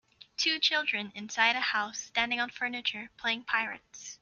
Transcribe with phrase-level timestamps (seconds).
[0.35, 4.17] Two children inside a house standing on furniture, playing pirates.